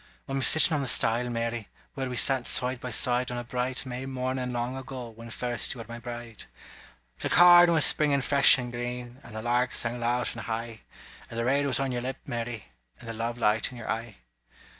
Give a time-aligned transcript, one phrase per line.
[0.27, 3.85] I'm sittin' on the stile, Mary, Where we sat side by side On a bright
[3.85, 6.45] May mornin' long ago, When first you were my bride;
[7.19, 9.19] The corn was springin' fresh and green.
[9.21, 10.81] And the lark sang loud and high
[11.29, 12.69] And the red was on your lip, Mary,
[12.99, 14.15] And the love light in your eye.